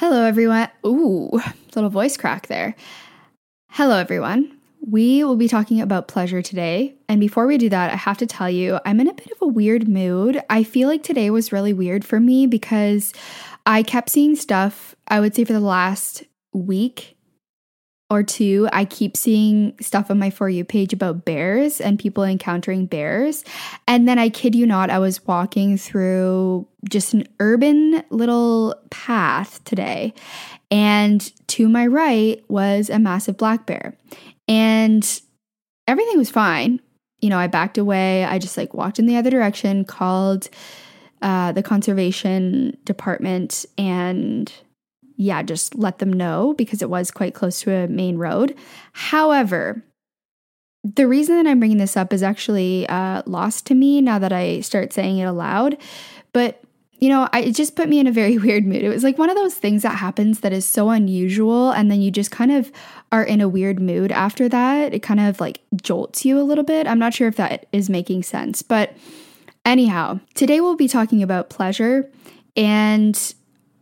[0.00, 0.68] Hello, everyone.
[0.86, 1.28] Ooh,
[1.74, 2.74] little voice crack there.
[3.72, 4.56] Hello, everyone.
[4.80, 6.94] We will be talking about pleasure today.
[7.06, 9.42] And before we do that, I have to tell you, I'm in a bit of
[9.42, 10.42] a weird mood.
[10.48, 13.12] I feel like today was really weird for me because
[13.66, 17.18] I kept seeing stuff, I would say, for the last week
[18.10, 22.24] or two, I keep seeing stuff on my For You page about bears and people
[22.24, 23.44] encountering bears.
[23.86, 29.62] And then I kid you not, I was walking through just an urban little path
[29.64, 30.12] today.
[30.72, 33.96] And to my right was a massive black bear.
[34.48, 35.20] And
[35.86, 36.80] everything was fine.
[37.20, 38.24] You know, I backed away.
[38.24, 40.48] I just like walked in the other direction, called
[41.22, 44.52] uh, the conservation department and
[45.20, 48.56] yeah, just let them know because it was quite close to a main road.
[48.94, 49.84] However,
[50.82, 54.32] the reason that I'm bringing this up is actually uh, lost to me now that
[54.32, 55.76] I start saying it aloud.
[56.32, 56.62] But,
[57.00, 58.82] you know, I, it just put me in a very weird mood.
[58.82, 61.70] It was like one of those things that happens that is so unusual.
[61.70, 62.72] And then you just kind of
[63.12, 64.94] are in a weird mood after that.
[64.94, 66.86] It kind of like jolts you a little bit.
[66.86, 68.62] I'm not sure if that is making sense.
[68.62, 68.96] But
[69.66, 72.10] anyhow, today we'll be talking about pleasure.
[72.56, 73.34] And,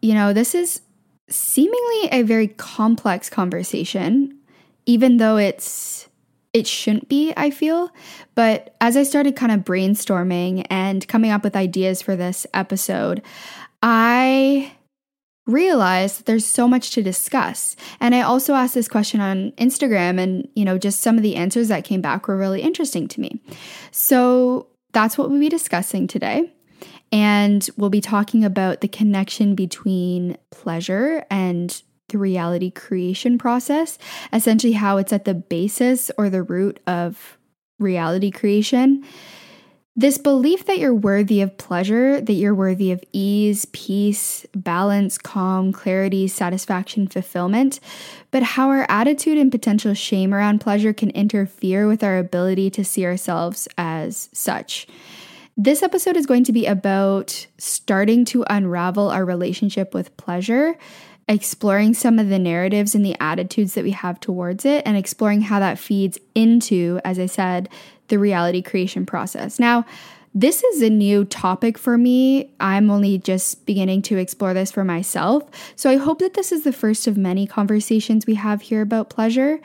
[0.02, 0.80] you know, this is
[1.28, 4.38] seemingly a very complex conversation,
[4.86, 6.08] even though it's
[6.52, 7.90] it shouldn't be, I feel.
[8.34, 13.22] But as I started kind of brainstorming and coming up with ideas for this episode,
[13.82, 14.72] I
[15.46, 17.76] realized that there's so much to discuss.
[18.00, 21.36] And I also asked this question on Instagram and, you know, just some of the
[21.36, 23.40] answers that came back were really interesting to me.
[23.90, 26.52] So that's what we'll be discussing today.
[27.10, 33.98] And we'll be talking about the connection between pleasure and the reality creation process,
[34.32, 37.38] essentially, how it's at the basis or the root of
[37.78, 39.04] reality creation.
[39.98, 45.72] This belief that you're worthy of pleasure, that you're worthy of ease, peace, balance, calm,
[45.72, 47.80] clarity, satisfaction, fulfillment,
[48.30, 52.84] but how our attitude and potential shame around pleasure can interfere with our ability to
[52.84, 54.86] see ourselves as such.
[55.60, 60.78] This episode is going to be about starting to unravel our relationship with pleasure,
[61.28, 65.40] exploring some of the narratives and the attitudes that we have towards it, and exploring
[65.40, 67.68] how that feeds into, as I said,
[68.06, 69.58] the reality creation process.
[69.58, 69.84] Now,
[70.32, 72.54] this is a new topic for me.
[72.60, 75.42] I'm only just beginning to explore this for myself.
[75.74, 79.10] So I hope that this is the first of many conversations we have here about
[79.10, 79.58] pleasure.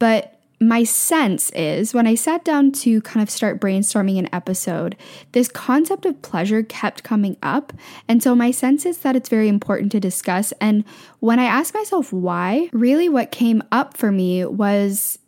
[0.00, 4.96] But my sense is when I sat down to kind of start brainstorming an episode,
[5.32, 7.72] this concept of pleasure kept coming up.
[8.08, 10.52] And so my sense is that it's very important to discuss.
[10.60, 10.84] And
[11.20, 15.18] when I asked myself why, really what came up for me was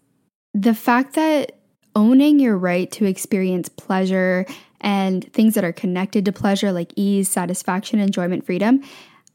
[0.52, 1.58] the fact that
[1.96, 4.46] owning your right to experience pleasure
[4.80, 8.82] and things that are connected to pleasure, like ease, satisfaction, enjoyment, freedom,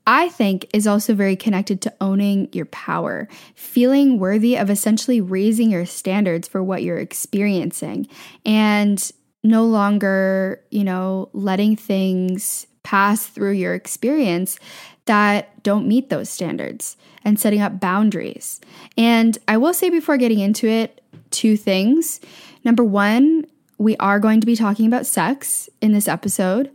[0.10, 5.70] I think is also very connected to owning your power, feeling worthy of essentially raising
[5.70, 8.08] your standards for what you're experiencing
[8.44, 9.12] and
[9.44, 14.58] no longer, you know, letting things pass through your experience
[15.06, 18.60] that don't meet those standards and setting up boundaries.
[18.98, 22.20] And I will say before getting into it, two things.
[22.64, 23.46] Number one,
[23.78, 26.72] we are going to be talking about sex in this episode,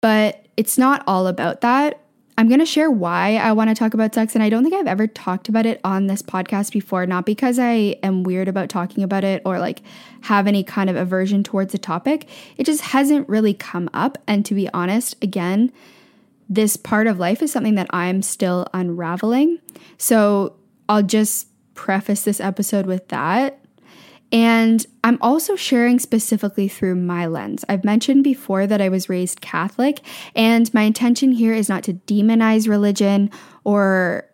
[0.00, 2.04] but it's not all about that.
[2.40, 4.34] I'm going to share why I want to talk about sex.
[4.34, 7.58] And I don't think I've ever talked about it on this podcast before, not because
[7.58, 9.82] I am weird about talking about it or like
[10.22, 12.26] have any kind of aversion towards the topic.
[12.56, 14.16] It just hasn't really come up.
[14.26, 15.70] And to be honest, again,
[16.48, 19.58] this part of life is something that I'm still unraveling.
[19.98, 20.56] So
[20.88, 23.59] I'll just preface this episode with that.
[24.32, 27.64] And I'm also sharing specifically through my lens.
[27.68, 30.00] I've mentioned before that I was raised Catholic,
[30.36, 33.30] and my intention here is not to demonize religion
[33.64, 34.24] or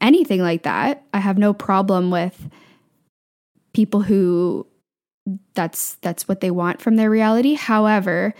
[0.00, 1.04] anything like that.
[1.12, 2.48] I have no problem with
[3.74, 4.66] people who
[5.54, 7.54] that's that's what they want from their reality.
[7.54, 8.34] However,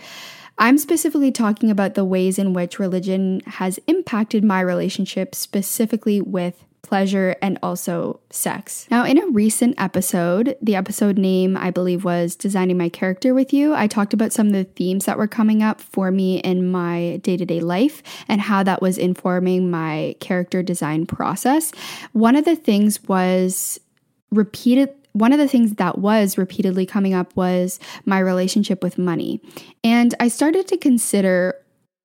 [0.57, 6.65] I'm specifically talking about the ways in which religion has impacted my relationship specifically with
[6.83, 8.87] pleasure, and also sex.
[8.91, 13.51] Now, in a recent episode, the episode name I believe was Designing My Character with
[13.51, 16.69] You, I talked about some of the themes that were coming up for me in
[16.69, 21.71] my day to day life and how that was informing my character design process.
[22.11, 23.79] One of the things was
[24.31, 29.39] repeated one of the things that was repeatedly coming up was my relationship with money.
[29.83, 31.55] And I started to consider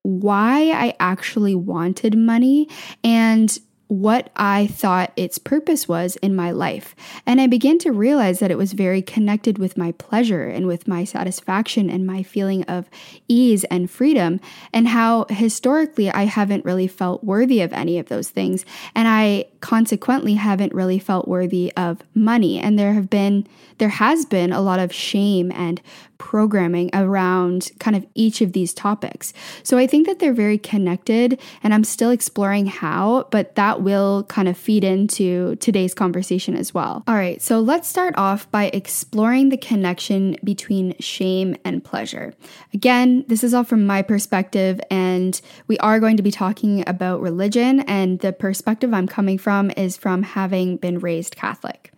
[0.02, 2.68] why I actually wanted money
[3.02, 3.58] and
[3.88, 6.94] what I thought its purpose was in my life.
[7.26, 10.86] And I began to realize that it was very connected with my pleasure and with
[10.86, 12.88] my satisfaction and my feeling of
[13.28, 14.40] ease and freedom,
[14.72, 18.64] and how historically I haven't really felt worthy of any of those things.
[18.94, 22.58] And I consequently haven't really felt worthy of money.
[22.58, 23.46] And there have been,
[23.78, 25.80] there has been a lot of shame and
[26.18, 29.32] programming around kind of each of these topics.
[29.62, 34.24] So I think that they're very connected and I'm still exploring how, but that will
[34.24, 37.04] kind of feed into today's conversation as well.
[37.06, 42.34] All right, so let's start off by exploring the connection between shame and pleasure.
[42.74, 47.20] Again, this is all from my perspective, and we are going to be talking about
[47.20, 51.92] religion, and the perspective I'm coming from is from having been raised Catholic.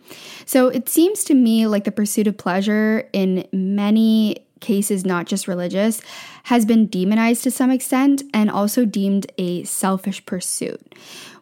[0.44, 5.48] So it seems to me like the pursuit of pleasure in many cases, not just
[5.48, 6.00] religious,
[6.44, 10.94] has been demonized to some extent and also deemed a selfish pursuit.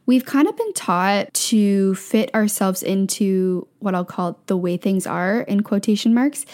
[0.06, 5.06] We've kind of been taught to fit ourselves into what I'll call the way things
[5.06, 6.46] are in quotation marks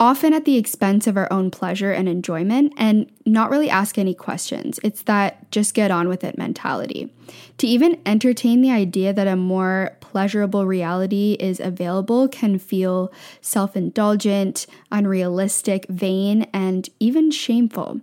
[0.00, 4.14] often at the expense of our own pleasure and enjoyment, and not really ask any
[4.14, 4.80] questions.
[4.82, 7.12] It's that just get on with it mentality.
[7.58, 13.76] To even entertain the idea that a more pleasurable reality is available can feel self
[13.76, 18.00] indulgent, unrealistic, vain, and even shameful.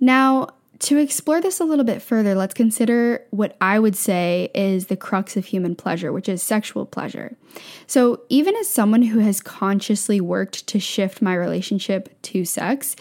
[0.00, 0.48] Now,
[0.80, 4.96] to explore this a little bit further, let's consider what I would say is the
[4.96, 7.36] crux of human pleasure, which is sexual pleasure.
[7.86, 12.94] So, even as someone who has consciously worked to shift my relationship to sex,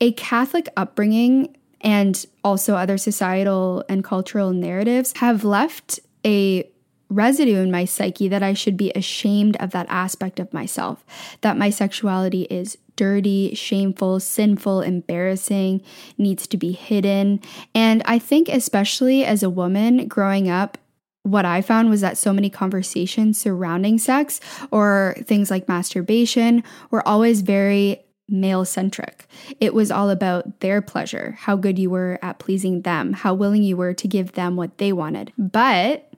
[0.00, 6.69] a Catholic upbringing and also other societal and cultural narratives have left a
[7.10, 11.04] residue in my psyche that I should be ashamed of that aspect of myself,
[11.42, 15.82] that my sexuality is dirty, shameful, sinful, embarrassing,
[16.16, 17.40] needs to be hidden.
[17.74, 20.78] And I think, especially as a woman growing up,
[21.22, 24.40] what I found was that so many conversations surrounding sex
[24.70, 29.26] or things like masturbation were always very male centric.
[29.60, 33.62] It was all about their pleasure, how good you were at pleasing them, how willing
[33.62, 35.32] you were to give them what they wanted.
[35.36, 36.10] But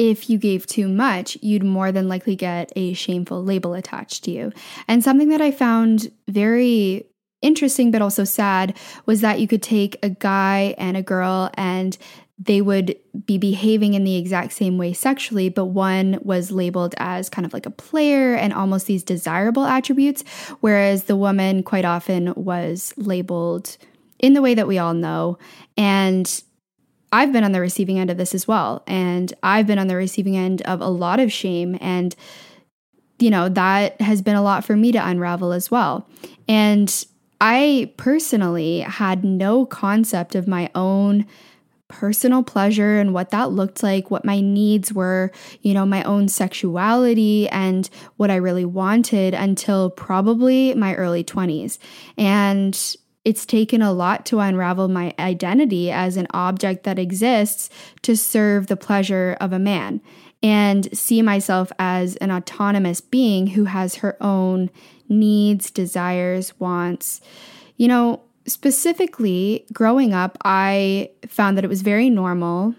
[0.00, 4.30] if you gave too much, you'd more than likely get a shameful label attached to
[4.30, 4.50] you.
[4.88, 7.04] And something that I found very
[7.42, 8.74] interesting but also sad
[9.04, 11.98] was that you could take a guy and a girl and
[12.38, 17.28] they would be behaving in the exact same way sexually, but one was labeled as
[17.28, 20.24] kind of like a player and almost these desirable attributes,
[20.60, 23.76] whereas the woman quite often was labeled
[24.18, 25.36] in the way that we all know.
[25.76, 26.42] And
[27.12, 28.82] I've been on the receiving end of this as well.
[28.86, 31.76] And I've been on the receiving end of a lot of shame.
[31.80, 32.14] And,
[33.18, 36.08] you know, that has been a lot for me to unravel as well.
[36.48, 37.04] And
[37.40, 41.26] I personally had no concept of my own
[41.88, 46.28] personal pleasure and what that looked like, what my needs were, you know, my own
[46.28, 51.78] sexuality and what I really wanted until probably my early 20s.
[52.16, 57.68] And it's taken a lot to unravel my identity as an object that exists
[58.02, 60.00] to serve the pleasure of a man
[60.42, 64.70] and see myself as an autonomous being who has her own
[65.08, 67.20] needs, desires, wants.
[67.76, 72.74] You know, specifically, growing up, I found that it was very normal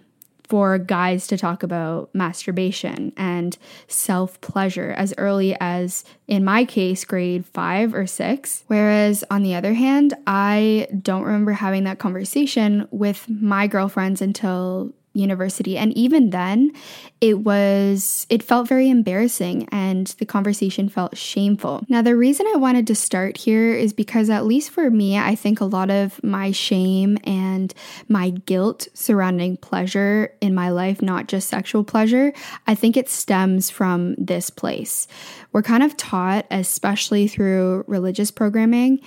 [0.51, 7.05] for guys to talk about masturbation and self pleasure as early as, in my case,
[7.05, 8.65] grade five or six.
[8.67, 14.93] Whereas on the other hand, I don't remember having that conversation with my girlfriends until
[15.13, 15.77] university.
[15.77, 16.71] And even then,
[17.19, 21.83] it was, it felt very embarrassing and the conversation felt shameful.
[21.89, 25.35] Now, the reason I wanted to start here is because, at least for me, I
[25.35, 27.73] think a lot of my shame and
[28.07, 32.33] my guilt surrounding pleasure in my life, not just sexual pleasure,
[32.65, 35.07] I think it stems from this place.
[35.51, 39.01] We're kind of taught, especially through religious programming,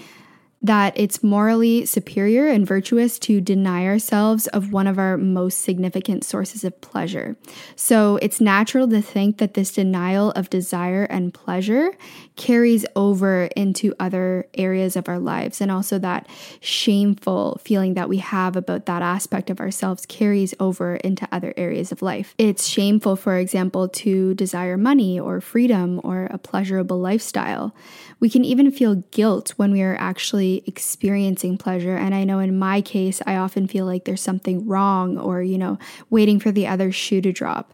[0.65, 6.25] that it's morally superior and virtuous to deny ourselves of one of our most significant
[6.25, 7.37] sources of pleasure.
[7.77, 11.95] So it's natural to think that this denial of desire and pleasure
[12.37, 15.61] carries over into other areas of our lives.
[15.61, 16.27] And also that
[16.61, 21.93] shameful feeling that we have about that aspect of ourselves carries over into other areas
[21.93, 22.35] of life.
[22.39, 27.75] It's shameful, for example, to desire money or freedom or a pleasurable lifestyle.
[28.19, 31.97] We can even feel guilt when we are actually experiencing pleasure.
[31.97, 35.59] And I know in my case, I often feel like there's something wrong or, you
[35.59, 35.79] know,
[36.11, 37.73] waiting for the other shoe to drop.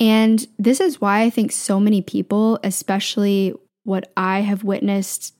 [0.00, 5.34] And this is why I think so many people, especially what I have witnessed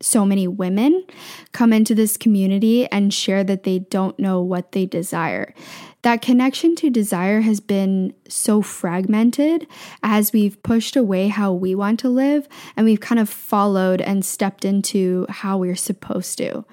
[0.00, 1.04] so many women
[1.52, 5.54] come into this community and share that they don't know what they desire.
[6.02, 9.68] That connection to desire has been so fragmented
[10.02, 14.24] as we've pushed away how we want to live and we've kind of followed and
[14.24, 16.64] stepped into how we're supposed to.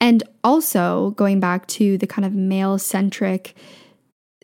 [0.00, 3.54] And also, going back to the kind of male centric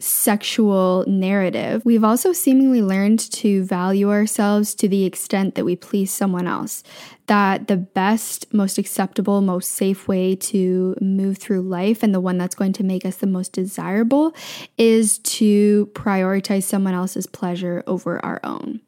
[0.00, 6.11] sexual narrative, we've also seemingly learned to value ourselves to the extent that we please
[6.11, 6.83] someone else.
[7.26, 12.38] That the best, most acceptable, most safe way to move through life and the one
[12.38, 14.35] that's going to make us the most desirable
[14.78, 18.81] is to prioritize someone else's pleasure over our own.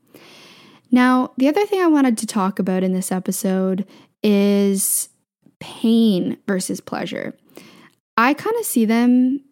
[0.90, 3.87] Now, the other thing I wanted to talk about in this episode
[4.23, 5.09] is
[5.61, 7.35] pain versus pleasure.
[8.17, 9.45] I kind of see them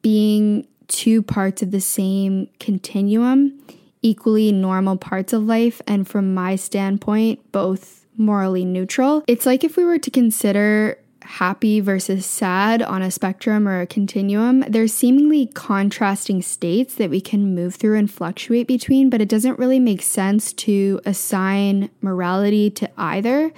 [0.00, 3.58] being two parts of the same continuum,
[4.02, 9.22] equally normal parts of life, and from my standpoint, both morally neutral.
[9.26, 13.86] It's like if we were to consider happy versus sad on a spectrum or a
[13.86, 19.28] continuum, there's seemingly contrasting states that we can move through and fluctuate between, but it
[19.28, 23.52] doesn't really make sense to assign morality to either.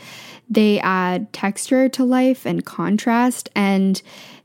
[0.48, 4.02] They add texture to life and contrast, and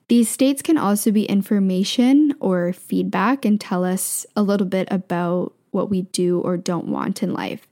[0.08, 5.54] these states can also be information or feedback and tell us a little bit about
[5.72, 7.68] what we do or don't want in life.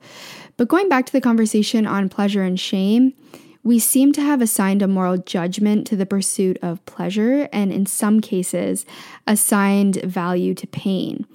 [0.57, 3.13] But going back to the conversation on pleasure and shame,
[3.63, 7.85] we seem to have assigned a moral judgment to the pursuit of pleasure and, in
[7.85, 8.85] some cases,
[9.25, 11.25] assigned value to pain.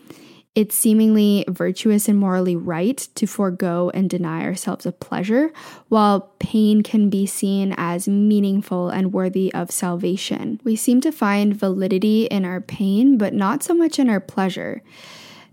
[0.55, 5.53] It's seemingly virtuous and morally right to forego and deny ourselves of pleasure,
[5.89, 10.61] while pain can be seen as meaningful and worthy of salvation.
[10.65, 14.83] We seem to find validity in our pain, but not so much in our pleasure.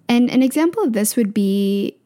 [0.09, 1.97] And an example of this would be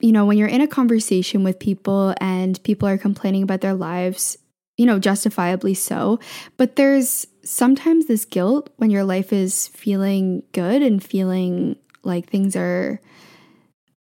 [0.00, 3.74] you know, when you're in a conversation with people and people are complaining about their
[3.74, 4.38] lives,
[4.76, 6.18] you know, justifiably so,
[6.56, 12.56] but there's sometimes this guilt when your life is feeling good and feeling like things
[12.56, 13.00] are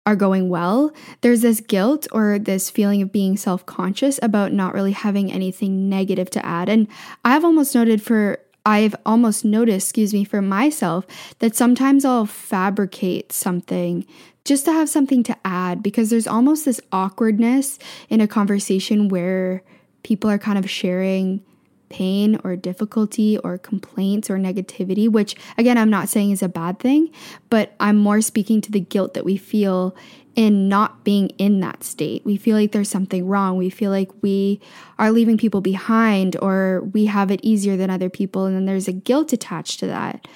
[0.06, 4.92] are going well there's this guilt or this feeling of being self-conscious about not really
[4.92, 6.68] having anything negative to add.
[6.68, 6.88] And
[7.24, 11.06] i've almost noted for i've almost noticed excuse me for myself
[11.38, 14.06] that sometimes i'll fabricate something
[14.44, 17.78] just to have something to add because there's almost this awkwardness
[18.10, 19.62] in a conversation where
[20.02, 21.42] people are kind of sharing
[21.94, 26.80] pain or difficulty or complaints or negativity, which again, I'm not saying is a bad
[26.80, 27.12] thing,
[27.50, 29.94] but I'm more speaking to the guilt that we feel
[30.34, 32.24] in not being in that state.
[32.24, 33.56] We feel like there's something wrong.
[33.56, 34.60] We feel like we
[34.98, 38.46] are leaving people behind or we have it easier than other people.
[38.46, 40.26] And then there's a guilt attached to that.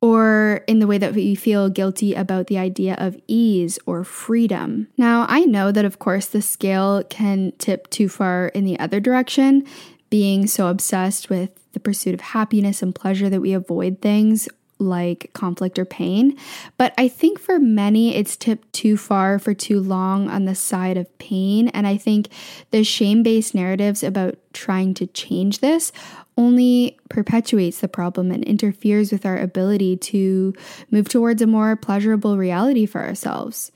[0.00, 4.88] Or in the way that we feel guilty about the idea of ease or freedom.
[4.96, 8.98] Now, I know that, of course, the scale can tip too far in the other
[8.98, 9.64] direction
[10.12, 14.46] being so obsessed with the pursuit of happiness and pleasure that we avoid things
[14.78, 16.36] like conflict or pain.
[16.76, 20.98] But I think for many, it's tipped too far for too long on the side
[20.98, 21.68] of pain.
[21.68, 22.28] And I think
[22.72, 25.92] the shame based narratives about trying to change this
[26.36, 30.52] only perpetuates the problem and interferes with our ability to
[30.90, 33.72] move towards a more pleasurable reality for ourselves.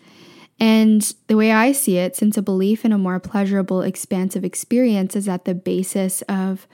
[0.59, 5.15] And the way I see it, since a belief in a more pleasurable, expansive experience
[5.15, 6.67] is at the basis of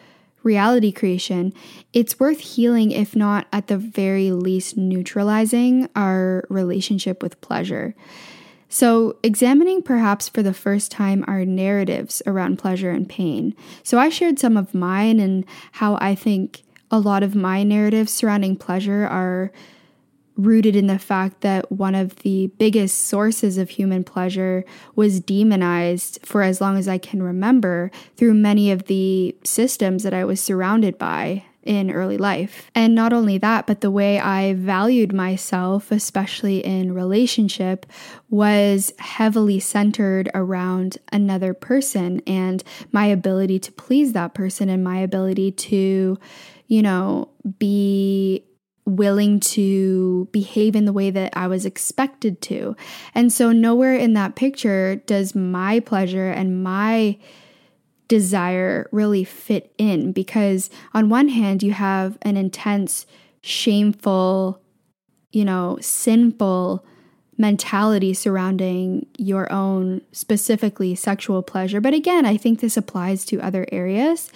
[0.42, 1.52] reality creation,
[1.92, 7.94] it's worth healing, if not at the very least neutralizing our relationship with pleasure.
[8.68, 13.54] So, examining perhaps for the first time our narratives around pleasure and pain.
[13.82, 18.14] So, I shared some of mine and how I think a lot of my narratives
[18.14, 19.52] surrounding pleasure are
[20.36, 26.18] rooted in the fact that one of the biggest sources of human pleasure was demonized
[26.24, 30.40] for as long as I can remember through many of the systems that I was
[30.40, 32.70] surrounded by in early life.
[32.74, 37.86] And not only that, but the way I valued myself, especially in relationship,
[38.30, 44.98] was heavily centered around another person and my ability to please that person and my
[44.98, 46.18] ability to,
[46.66, 48.44] you know, be
[48.84, 52.76] willing to behave in the way that I was expected to.
[53.14, 57.18] And so, nowhere in that picture does my pleasure and my
[58.08, 63.06] desire really fit in because, on one hand, you have an intense,
[63.40, 64.60] shameful,
[65.30, 66.84] you know, sinful
[67.38, 71.80] mentality surrounding your own specifically sexual pleasure.
[71.80, 74.30] But again, I think this applies to other areas.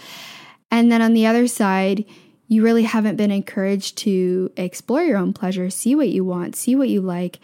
[0.71, 2.05] And then on the other side,
[2.49, 6.77] you really haven't been encouraged to explore your own pleasure, see what you want, see
[6.77, 7.41] what you like,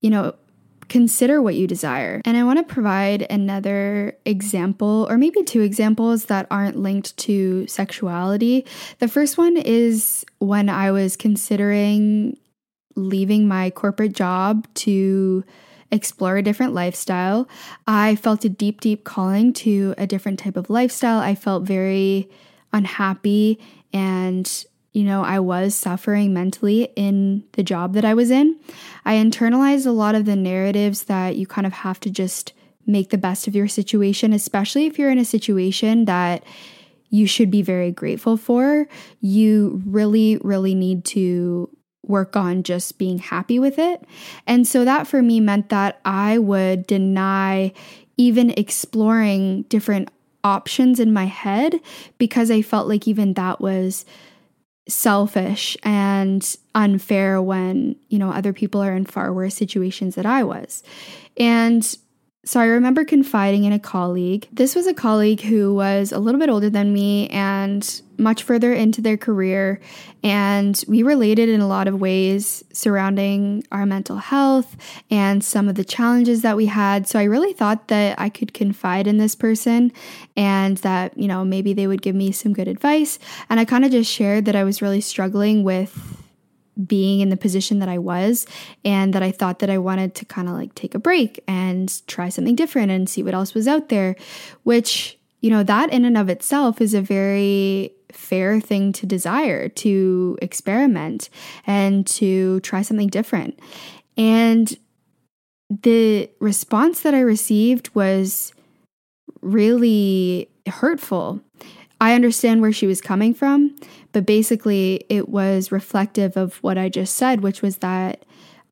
[0.00, 0.34] you know,
[0.88, 2.22] consider what you desire.
[2.24, 7.66] And I want to provide another example, or maybe two examples that aren't linked to
[7.66, 8.64] sexuality.
[8.98, 12.38] The first one is when I was considering
[12.96, 15.44] leaving my corporate job to
[15.90, 17.48] explore a different lifestyle.
[17.86, 21.20] I felt a deep, deep calling to a different type of lifestyle.
[21.20, 22.28] I felt very
[22.72, 23.58] unhappy
[23.92, 28.58] and you know, I was suffering mentally in the job that I was in.
[29.04, 32.52] I internalized a lot of the narratives that you kind of have to just
[32.86, 36.42] make the best of your situation, especially if you're in a situation that
[37.10, 38.88] you should be very grateful for.
[39.20, 41.70] You really, really need to
[42.02, 44.02] work on just being happy with it.
[44.46, 47.72] And so that for me meant that I would deny
[48.16, 50.10] even exploring different
[50.44, 51.80] options in my head
[52.18, 54.04] because I felt like even that was
[54.88, 60.42] selfish and unfair when, you know, other people are in far worse situations than I
[60.42, 60.82] was.
[61.36, 61.96] And
[62.44, 64.48] so I remember confiding in a colleague.
[64.52, 68.72] This was a colleague who was a little bit older than me and much further
[68.72, 69.80] into their career.
[70.22, 74.76] And we related in a lot of ways surrounding our mental health
[75.10, 77.06] and some of the challenges that we had.
[77.06, 79.92] So I really thought that I could confide in this person
[80.36, 83.18] and that, you know, maybe they would give me some good advice.
[83.50, 86.17] And I kind of just shared that I was really struggling with
[86.86, 88.46] being in the position that I was
[88.84, 92.06] and that I thought that I wanted to kind of like take a break and
[92.06, 94.16] try something different and see what else was out there,
[94.62, 99.68] which, you know, that in and of itself is a very fair thing to desire
[99.68, 101.28] to experiment
[101.66, 103.58] and to try something different.
[104.16, 104.76] And
[105.70, 108.52] the response that I received was
[109.42, 111.40] really hurtful.
[112.00, 113.74] I understand where she was coming from,
[114.18, 118.24] but basically it was reflective of what I just said, which was that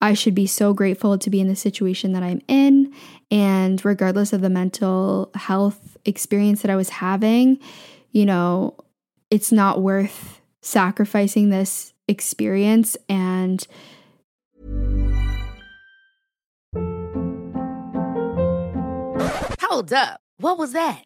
[0.03, 2.93] I should be so grateful to be in the situation that I'm in.
[3.31, 7.61] And regardless of the mental health experience that I was having,
[8.11, 8.75] you know,
[9.31, 13.65] it's not worth sacrificing this experience and
[19.61, 20.21] Hold up.
[20.39, 21.06] What was that?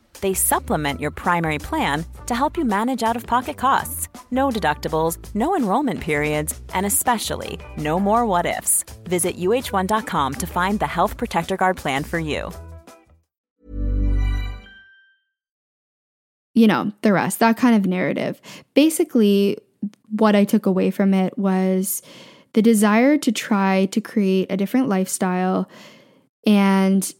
[0.21, 4.07] They supplement your primary plan to help you manage out of pocket costs.
[4.31, 8.85] No deductibles, no enrollment periods, and especially no more what ifs.
[9.03, 12.51] Visit uh1.com to find the Health Protector Guard plan for you.
[16.53, 18.41] You know, the rest, that kind of narrative.
[18.73, 19.57] Basically,
[20.09, 22.01] what I took away from it was
[22.53, 25.69] the desire to try to create a different lifestyle
[26.45, 27.13] and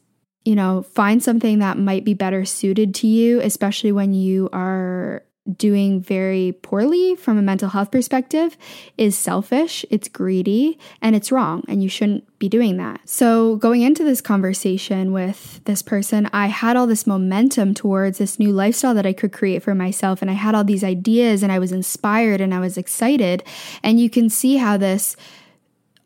[0.46, 5.24] you know find something that might be better suited to you especially when you are
[5.58, 8.56] doing very poorly from a mental health perspective
[8.98, 13.02] is selfish, it's greedy, and it's wrong, and you shouldn't be doing that.
[13.06, 18.40] So, going into this conversation with this person, I had all this momentum towards this
[18.40, 21.52] new lifestyle that I could create for myself, and I had all these ideas, and
[21.52, 23.44] I was inspired and I was excited.
[23.84, 25.16] And you can see how this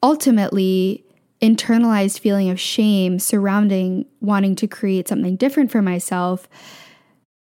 [0.01, 1.04] ultimately
[1.45, 6.49] internalized feeling of shame surrounding wanting to create something different for myself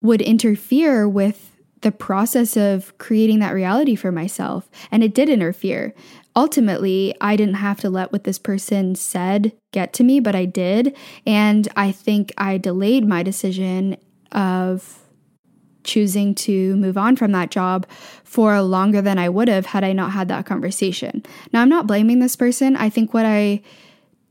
[0.03, 4.69] would interfere with the process of creating that reality for myself.
[4.91, 5.95] And it did interfere.
[6.35, 10.45] Ultimately, I didn't have to let what this person said get to me, but I
[10.45, 10.97] did.
[11.27, 13.97] And I think I delayed my decision
[14.33, 14.98] of
[15.85, 17.87] choosing to move on from that job
[18.25, 21.23] for longer than I would have had I not had that conversation.
[21.53, 22.77] Now, I'm not blaming this person.
[22.77, 23.63] I think what I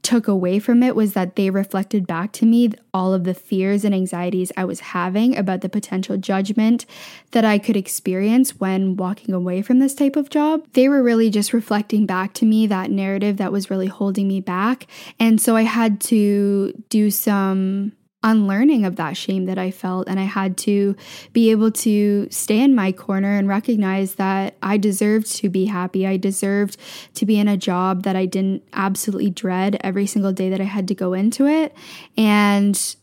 [0.07, 3.83] took away from it was that they reflected back to me all of the fears
[3.83, 6.85] and anxieties I was having about the potential judgment
[7.31, 10.65] that I could experience when walking away from this type of job.
[10.71, 14.39] They were really just reflecting back to me that narrative that was really holding me
[14.39, 14.87] back.
[15.19, 17.91] And so I had to do some
[18.23, 20.07] unlearning of that shame that I felt.
[20.07, 20.95] And I had to
[21.33, 26.05] be able to stay in my corner and recognize that I deserved to be happy.
[26.07, 26.77] I deserved
[27.15, 30.65] to be in a job that I didn't absolutely dread every single day that I
[30.65, 31.75] had to go into it.
[32.17, 32.95] And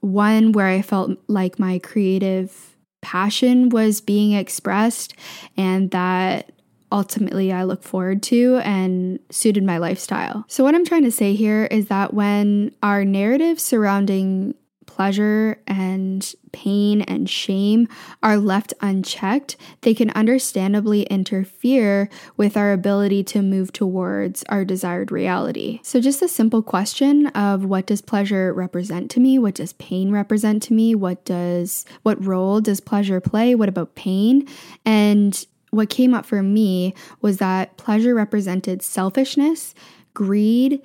[0.00, 5.14] one where I felt like my creative passion was being expressed
[5.56, 6.52] and that
[6.92, 10.44] ultimately I look forward to and suited my lifestyle.
[10.48, 14.54] So, what I'm trying to say here is that when our narratives surrounding
[14.86, 17.86] pleasure and pain and shame
[18.24, 25.12] are left unchecked, they can understandably interfere with our ability to move towards our desired
[25.12, 25.78] reality.
[25.84, 29.38] So, just a simple question of what does pleasure represent to me?
[29.38, 30.94] What does pain represent to me?
[30.94, 33.54] What does what role does pleasure play?
[33.54, 34.46] What about pain?
[34.84, 39.74] And what came up for me was that pleasure represented selfishness,
[40.14, 40.82] greed,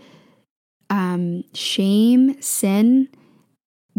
[0.89, 3.10] um, shame, sin,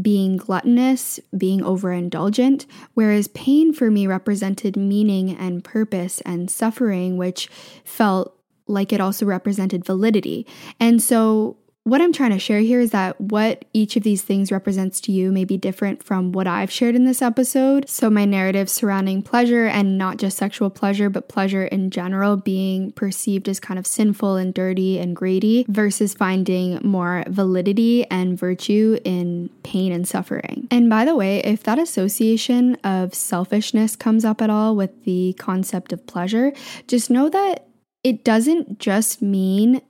[0.01, 7.49] being gluttonous, being overindulgent, whereas pain for me represented meaning and purpose and suffering, which
[7.85, 8.37] felt
[8.69, 10.47] like it also represented validity.
[10.79, 14.51] And so what I'm trying to share here is that what each of these things
[14.51, 17.89] represents to you may be different from what I've shared in this episode.
[17.89, 22.91] So, my narrative surrounding pleasure and not just sexual pleasure, but pleasure in general being
[22.91, 28.99] perceived as kind of sinful and dirty and greedy versus finding more validity and virtue
[29.05, 30.67] in pain and suffering.
[30.73, 35.35] And by the way, if that association of selfishness comes up at all with the
[35.39, 36.53] concept of pleasure,
[36.89, 37.69] just know that
[38.03, 39.83] it doesn't just mean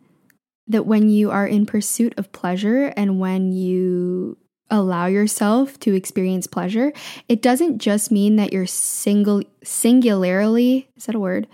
[0.69, 4.37] that when you are in pursuit of pleasure and when you
[4.71, 6.93] allow yourself to experience pleasure,
[7.29, 11.47] it doesn't just mean that you're single singularly, is that a word?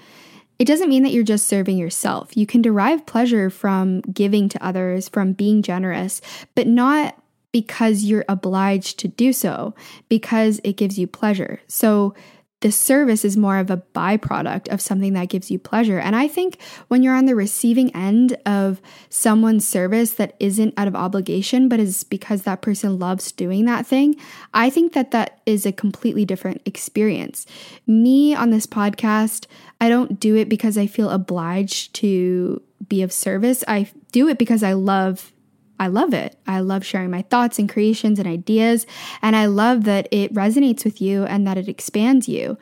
[0.59, 2.37] It doesn't mean that you're just serving yourself.
[2.37, 6.21] You can derive pleasure from giving to others, from being generous,
[6.55, 7.19] but not
[7.51, 9.75] because you're obliged to do so,
[10.09, 11.61] because it gives you pleasure.
[11.67, 12.15] So
[12.63, 15.99] the service is more of a byproduct of something that gives you pleasure.
[15.99, 20.89] And I think when you're on the receiving end of someone's service that isn't out
[20.89, 24.17] of obligation, but is because that person loves doing that thing,
[24.55, 27.47] I think that that is a completely different experience.
[27.87, 29.47] Me on this podcast,
[29.81, 33.65] I don't do it because I feel obliged to be of service.
[33.67, 35.33] I do it because I love
[35.83, 36.39] I love it.
[36.47, 38.87] I love sharing my thoughts and creations and ideas.
[39.21, 42.57] And I love that it resonates with you and that it expands you.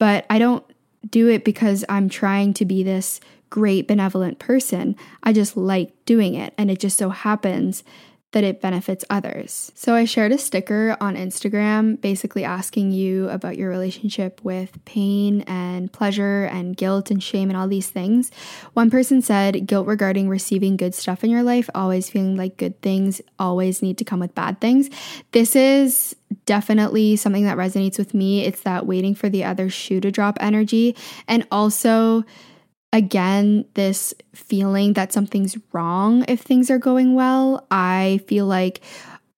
[0.00, 0.64] But I don't
[1.08, 4.96] do it because I'm trying to be this great, benevolent person.
[5.22, 6.52] I just like doing it.
[6.58, 7.84] And it just so happens
[8.34, 9.70] that it benefits others.
[9.76, 15.42] So I shared a sticker on Instagram basically asking you about your relationship with pain
[15.42, 18.32] and pleasure and guilt and shame and all these things.
[18.72, 22.82] One person said guilt regarding receiving good stuff in your life, always feeling like good
[22.82, 24.90] things always need to come with bad things.
[25.30, 28.44] This is definitely something that resonates with me.
[28.44, 30.96] It's that waiting for the other shoe to drop energy
[31.28, 32.24] and also
[32.94, 37.66] again, this feeling that something's wrong if things are going well.
[37.70, 38.80] I feel like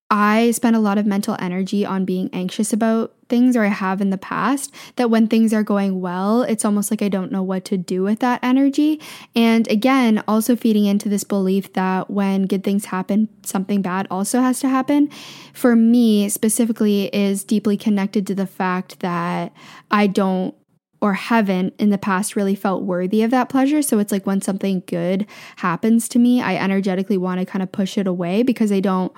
[0.09, 3.99] I spend a lot of mental energy on being anxious about things, or I have
[3.99, 7.43] in the past, that when things are going well, it's almost like I don't know
[7.43, 9.01] what to do with that energy.
[9.35, 14.39] And again, also feeding into this belief that when good things happen, something bad also
[14.39, 15.09] has to happen.
[15.51, 19.51] For me specifically, is deeply connected to the fact that
[19.91, 20.55] I don't
[21.01, 23.81] or haven't in the past really felt worthy of that pleasure.
[23.81, 27.71] So it's like when something good happens to me, I energetically want to kind of
[27.71, 29.13] push it away because I don't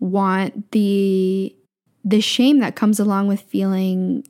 [0.00, 1.54] want the
[2.04, 4.24] the shame that comes along with feeling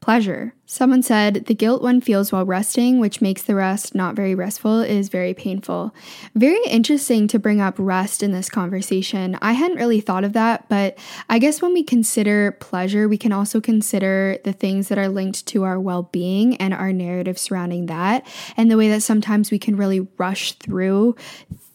[0.00, 0.54] pleasure.
[0.66, 4.80] Someone said the guilt one feels while resting, which makes the rest not very restful,
[4.80, 5.94] is very painful.
[6.34, 9.38] Very interesting to bring up rest in this conversation.
[9.42, 13.32] I hadn't really thought of that, but I guess when we consider pleasure, we can
[13.32, 17.86] also consider the things that are linked to our well being and our narrative surrounding
[17.86, 21.16] that, and the way that sometimes we can really rush through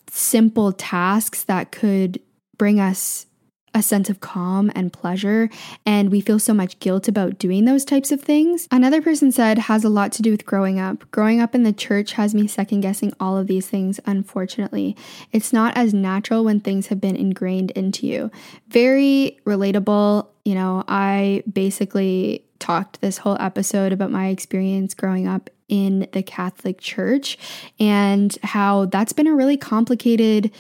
[0.09, 2.21] simple tasks that could
[2.57, 3.25] bring us
[3.73, 5.49] a sense of calm and pleasure,
[5.85, 8.67] and we feel so much guilt about doing those types of things.
[8.71, 11.09] Another person said has a lot to do with growing up.
[11.11, 14.95] Growing up in the church has me second guessing all of these things, unfortunately.
[15.31, 18.31] It's not as natural when things have been ingrained into you.
[18.67, 20.27] Very relatable.
[20.45, 26.23] You know, I basically talked this whole episode about my experience growing up in the
[26.23, 27.37] Catholic Church
[27.79, 30.51] and how that's been a really complicated,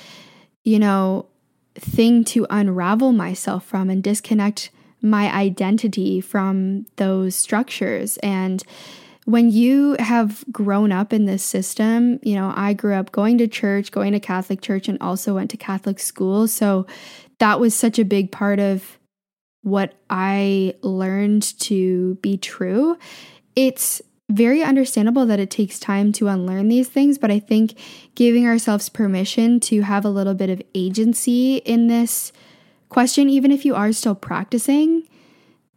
[0.63, 1.27] you know,
[1.75, 4.69] thing to unravel myself from and disconnect
[5.01, 8.17] my identity from those structures.
[8.17, 8.63] And
[9.25, 13.47] when you have grown up in this system, you know, I grew up going to
[13.47, 16.47] church, going to Catholic church, and also went to Catholic school.
[16.47, 16.85] So
[17.39, 18.97] that was such a big part of
[19.61, 22.97] what I learned to be true.
[23.55, 27.77] It's very understandable that it takes time to unlearn these things, but I think
[28.15, 32.31] giving ourselves permission to have a little bit of agency in this
[32.89, 35.07] question, even if you are still practicing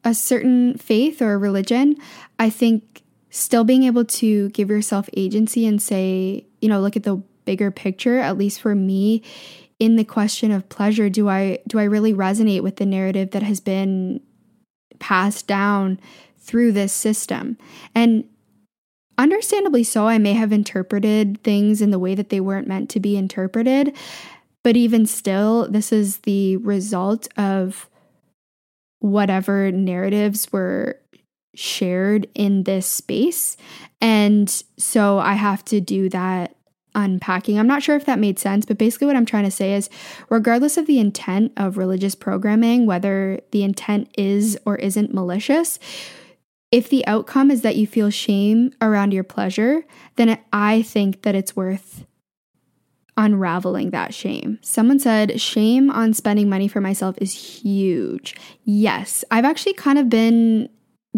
[0.04, 1.96] a certain faith or religion,
[2.38, 7.02] I think still being able to give yourself agency and say, you know, look at
[7.02, 9.22] the bigger picture, at least for me,
[9.78, 13.42] in the question of pleasure, do I do I really resonate with the narrative that
[13.42, 14.20] has been
[14.98, 16.00] passed down
[16.38, 17.58] through this system?
[17.94, 18.24] And
[19.18, 23.00] Understandably so, I may have interpreted things in the way that they weren't meant to
[23.00, 23.96] be interpreted.
[24.62, 27.88] But even still, this is the result of
[28.98, 31.00] whatever narratives were
[31.54, 33.56] shared in this space.
[34.00, 36.56] And so I have to do that
[36.94, 37.58] unpacking.
[37.58, 39.88] I'm not sure if that made sense, but basically, what I'm trying to say is
[40.28, 45.78] regardless of the intent of religious programming, whether the intent is or isn't malicious,
[46.76, 49.82] if the outcome is that you feel shame around your pleasure,
[50.16, 52.04] then I think that it's worth
[53.16, 54.58] unraveling that shame.
[54.60, 58.36] Someone said, shame on spending money for myself is huge.
[58.64, 60.68] Yes, I've actually kind of been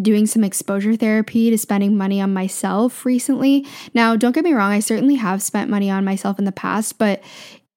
[0.01, 3.67] doing some exposure therapy to spending money on myself recently.
[3.95, 6.99] Now, don't get me wrong, I certainly have spent money on myself in the past,
[6.99, 7.21] but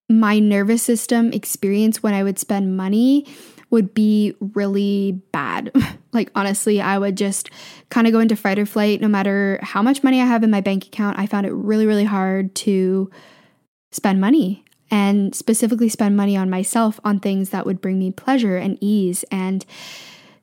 [0.07, 3.25] my nervous system experience when I would spend money
[3.71, 5.71] would be really bad.
[6.13, 7.49] like, honestly, I would just
[7.89, 10.51] kind of go into fight or flight no matter how much money I have in
[10.51, 11.17] my bank account.
[11.17, 13.09] I found it really, really hard to
[13.91, 18.57] spend money and specifically spend money on myself on things that would bring me pleasure
[18.57, 19.23] and ease.
[19.31, 19.65] And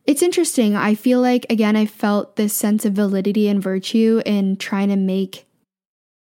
[0.07, 0.75] it's interesting.
[0.75, 4.97] I feel like, again, I felt this sense of validity and virtue in trying to
[4.97, 5.45] make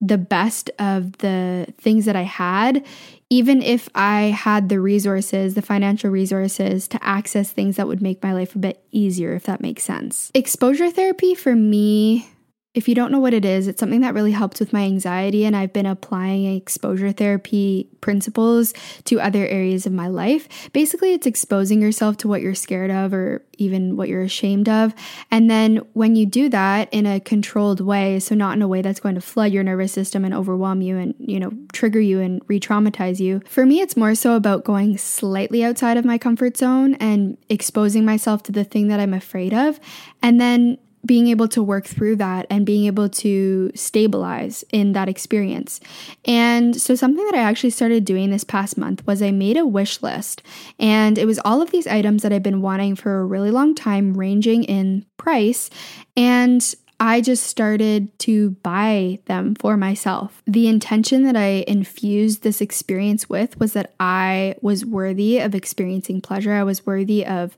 [0.00, 2.84] the best of the things that I had,
[3.28, 8.22] even if I had the resources, the financial resources to access things that would make
[8.22, 10.30] my life a bit easier, if that makes sense.
[10.34, 12.28] Exposure therapy for me
[12.76, 15.46] if you don't know what it is, it's something that really helps with my anxiety,
[15.46, 20.70] and I've been applying exposure therapy principles to other areas of my life.
[20.74, 24.94] Basically, it's exposing yourself to what you're scared of or even what you're ashamed of.
[25.30, 28.82] And then when you do that in a controlled way, so not in a way
[28.82, 32.20] that's going to flood your nervous system and overwhelm you and, you know, trigger you
[32.20, 36.18] and re traumatize you, for me, it's more so about going slightly outside of my
[36.18, 39.80] comfort zone and exposing myself to the thing that I'm afraid of.
[40.22, 45.08] And then being able to work through that and being able to stabilize in that
[45.08, 45.80] experience.
[46.24, 49.66] And so, something that I actually started doing this past month was I made a
[49.66, 50.42] wish list,
[50.78, 53.74] and it was all of these items that I've been wanting for a really long
[53.74, 55.70] time, ranging in price.
[56.16, 60.42] And I just started to buy them for myself.
[60.46, 66.22] The intention that I infused this experience with was that I was worthy of experiencing
[66.22, 66.54] pleasure.
[66.54, 67.56] I was worthy of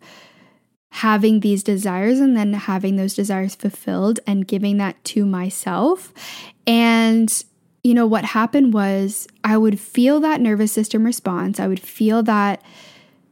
[0.90, 6.12] having these desires and then having those desires fulfilled and giving that to myself.
[6.66, 7.44] And
[7.85, 11.61] you know, what happened was I would feel that nervous system response.
[11.61, 12.62] I would feel that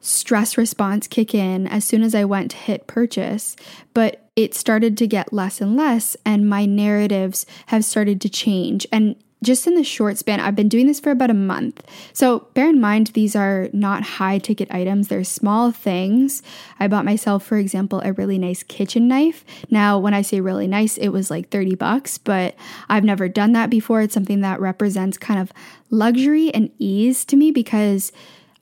[0.01, 3.57] stress response kick in as soon as I went to hit purchase,
[3.93, 8.87] but it started to get less and less, and my narratives have started to change.
[8.93, 11.85] And just in the short span, I've been doing this for about a month.
[12.13, 16.43] So bear in mind, these are not high ticket items, they're small things.
[16.81, 19.45] I bought myself, for example, a really nice kitchen knife.
[19.71, 22.55] Now, when I say really nice, it was like 30 bucks, but
[22.89, 24.01] I've never done that before.
[24.01, 25.53] It's something that represents kind of
[25.91, 28.13] luxury and ease to me because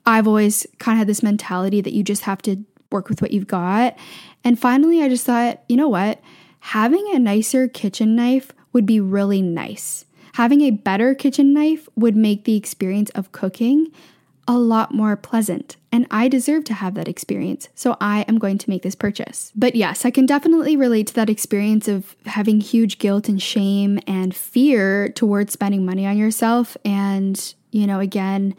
[0.05, 3.31] I've always kind of had this mentality that you just have to work with what
[3.31, 3.97] you've got.
[4.43, 6.21] And finally, I just thought, you know what?
[6.59, 10.05] Having a nicer kitchen knife would be really nice.
[10.35, 13.87] Having a better kitchen knife would make the experience of cooking
[14.49, 15.77] a lot more pleasant.
[15.93, 17.69] And I deserve to have that experience.
[17.73, 19.53] So I am going to make this purchase.
[19.55, 23.97] But yes, I can definitely relate to that experience of having huge guilt and shame
[24.07, 26.75] and fear towards spending money on yourself.
[26.83, 28.55] And, you know, again,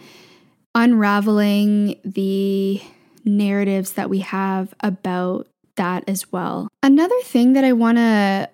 [0.75, 2.81] unraveling the
[3.27, 6.69] narratives that we have about that as well.
[6.83, 8.49] Another thing that I want to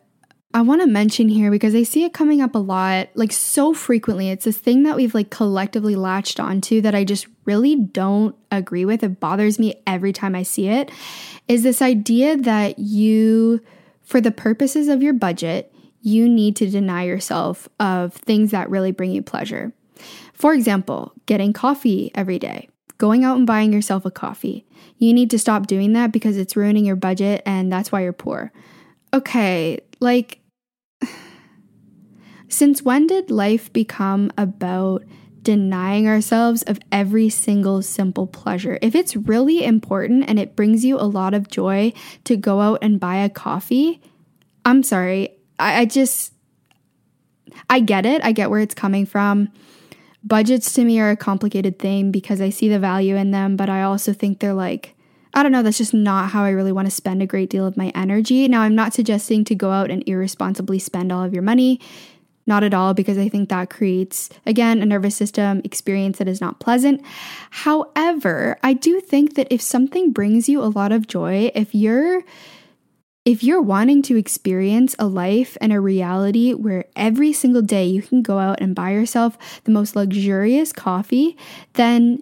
[0.55, 3.73] I want to mention here because I see it coming up a lot, like so
[3.73, 4.29] frequently.
[4.29, 8.85] It's this thing that we've like collectively latched onto that I just really don't agree
[8.85, 9.03] with.
[9.03, 10.91] It bothers me every time I see it.
[11.49, 13.61] Is this idea that you,
[14.03, 18.93] for the purposes of your budget, you need to deny yourself of things that really
[18.93, 19.73] bring you pleasure.
[20.35, 24.67] For example, getting coffee every day, going out and buying yourself a coffee.
[24.99, 28.13] You need to stop doing that because it's ruining your budget and that's why you're
[28.13, 28.53] poor.
[29.15, 30.41] Okay, like,
[32.53, 35.05] since when did life become about
[35.43, 38.79] denying ourselves of every single simple pleasure?
[38.81, 41.93] If it's really important and it brings you a lot of joy
[42.25, 44.01] to go out and buy a coffee,
[44.65, 45.31] I'm sorry.
[45.59, 46.33] I, I just,
[47.69, 48.25] I get it.
[48.25, 49.49] I get where it's coming from
[50.25, 53.69] budgets to me are a complicated thing because I see the value in them, but
[53.69, 54.95] I also think they're like,
[55.35, 57.67] I don't know, that's just not how I really want to spend a great deal
[57.67, 58.47] of my energy.
[58.49, 61.81] Now, I'm not suggesting to go out and irresponsibly spend all of your money.
[62.47, 66.41] Not at all, because I think that creates, again, a nervous system experience that is
[66.41, 67.01] not pleasant.
[67.51, 72.23] However, I do think that if something brings you a lot of joy, if you're
[73.25, 78.03] if you're wanting to experience a life and a reality where every single day you
[78.03, 81.37] can go out and buy yourself the most luxurious coffee,
[81.75, 82.21] then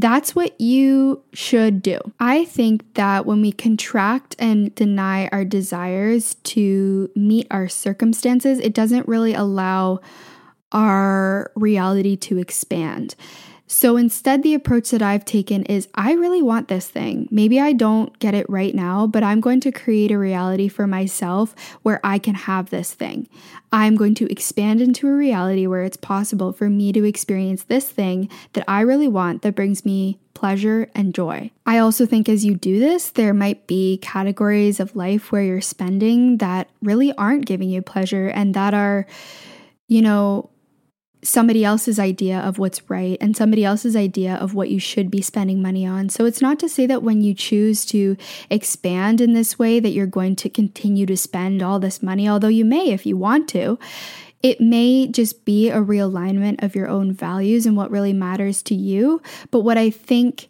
[0.00, 1.98] that's what you should do.
[2.20, 8.74] I think that when we contract and deny our desires to meet our circumstances, it
[8.74, 10.00] doesn't really allow
[10.72, 13.14] our reality to expand.
[13.70, 17.28] So instead, the approach that I've taken is I really want this thing.
[17.30, 20.86] Maybe I don't get it right now, but I'm going to create a reality for
[20.86, 23.28] myself where I can have this thing.
[23.70, 27.88] I'm going to expand into a reality where it's possible for me to experience this
[27.90, 31.50] thing that I really want that brings me pleasure and joy.
[31.66, 35.60] I also think as you do this, there might be categories of life where you're
[35.60, 39.06] spending that really aren't giving you pleasure and that are,
[39.88, 40.48] you know,
[41.22, 45.20] somebody else's idea of what's right and somebody else's idea of what you should be
[45.20, 46.08] spending money on.
[46.08, 48.16] So it's not to say that when you choose to
[48.50, 52.48] expand in this way that you're going to continue to spend all this money, although
[52.48, 53.78] you may if you want to.
[54.40, 58.74] It may just be a realignment of your own values and what really matters to
[58.74, 59.20] you.
[59.50, 60.48] But what I think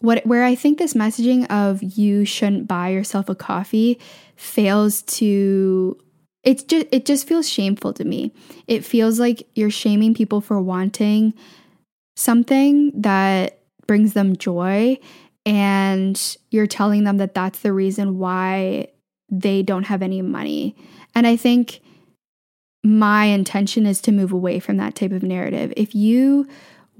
[0.00, 3.98] what where I think this messaging of you shouldn't buy yourself a coffee
[4.36, 5.96] fails to
[6.44, 8.32] it's just it just feels shameful to me.
[8.66, 11.34] It feels like you're shaming people for wanting
[12.16, 14.98] something that brings them joy
[15.46, 18.88] and you're telling them that that's the reason why
[19.30, 20.76] they don't have any money.
[21.14, 21.80] And I think
[22.82, 25.72] my intention is to move away from that type of narrative.
[25.76, 26.46] If you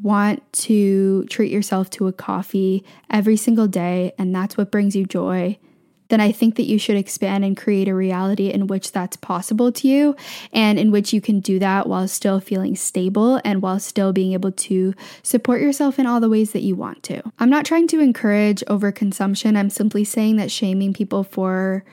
[0.02, 5.04] want to treat yourself to a coffee every single day and that's what brings you
[5.06, 5.58] joy,
[6.08, 9.72] then I think that you should expand and create a reality in which that's possible
[9.72, 10.16] to you
[10.52, 14.32] and in which you can do that while still feeling stable and while still being
[14.32, 17.22] able to support yourself in all the ways that you want to.
[17.38, 19.56] I'm not trying to encourage overconsumption.
[19.56, 21.84] I'm simply saying that shaming people for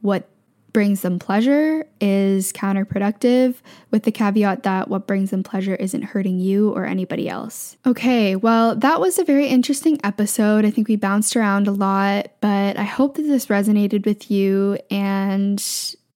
[0.00, 0.28] what
[0.72, 3.56] brings them pleasure is counterproductive,
[3.90, 7.76] with the caveat that what brings them pleasure isn't hurting you or anybody else.
[7.86, 10.64] Okay, well, that was a very interesting episode.
[10.64, 14.78] I think we bounced around a lot, but I hope that this resonated with you.
[14.90, 15.62] And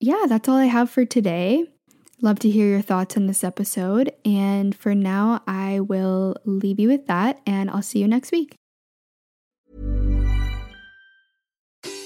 [0.01, 1.65] yeah, that's all I have for today.
[2.21, 4.13] Love to hear your thoughts on this episode.
[4.25, 8.55] And for now, I will leave you with that, and I'll see you next week.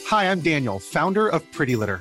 [0.07, 2.01] Hi, I'm Daniel, founder of Pretty Litter.